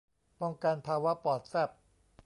[0.41, 1.69] ป้องกันภาวะปอดแฟบ